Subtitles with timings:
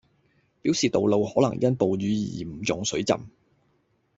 [0.63, 3.15] 表示道路可能因暴雨而嚴重水浸